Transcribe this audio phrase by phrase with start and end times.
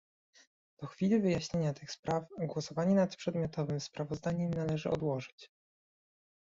[0.79, 5.51] Do chwili wyjaśnienia tych spraw głosowanie nad przedmiotowym sprawozdaniem należy odłożyć